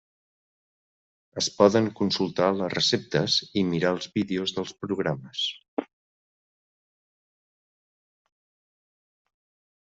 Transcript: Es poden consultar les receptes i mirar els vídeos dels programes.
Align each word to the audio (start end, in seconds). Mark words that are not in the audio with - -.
Es 1.41 1.49
poden 1.57 1.89
consultar 1.99 2.47
les 2.61 2.73
receptes 2.75 3.35
i 3.61 3.63
mirar 3.73 3.91
els 3.97 4.09
vídeos 4.15 4.55
dels 4.55 4.73
programes. 4.87 5.45